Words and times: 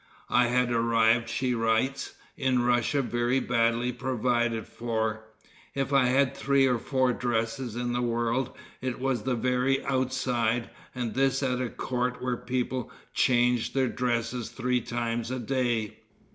"I 0.31 0.47
had 0.47 0.71
arrived," 0.71 1.29
she 1.29 1.53
writes, 1.53 2.15
"in 2.35 2.63
Russia 2.63 3.03
very 3.03 3.39
badly 3.39 3.91
provided 3.91 4.65
for. 4.65 5.25
If 5.75 5.93
I 5.93 6.07
had 6.07 6.35
three 6.35 6.65
or 6.65 6.79
four 6.79 7.13
dresses 7.13 7.75
in 7.75 7.93
the 7.93 8.01
world, 8.01 8.51
it 8.81 8.99
was 8.99 9.21
the 9.21 9.35
very 9.35 9.85
outside, 9.85 10.71
and 10.95 11.13
this 11.13 11.43
at 11.43 11.61
a 11.61 11.69
court 11.69 12.19
where 12.19 12.35
people 12.35 12.91
changed 13.13 13.75
their 13.75 13.89
dress 13.89 14.31
three 14.49 14.81
times 14.81 15.29
a 15.29 15.37
day. 15.37 15.99